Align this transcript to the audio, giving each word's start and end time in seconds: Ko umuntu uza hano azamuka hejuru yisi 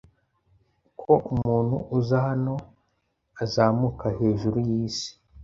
Ko 0.99 1.13
umuntu 1.33 1.75
uza 1.97 2.17
hano 2.27 2.55
azamuka 3.43 4.05
hejuru 4.19 4.57
yisi 4.69 5.09